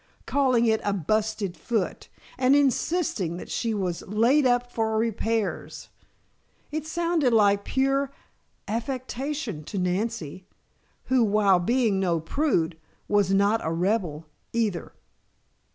[0.25, 5.89] Calling it a "busted foot" and insisting that she was "laid up for repairs"
[6.71, 8.09] it sounded like pure
[8.67, 10.47] affectation to Nancy,
[11.03, 14.91] who, while being no prude, was not a rebel, either.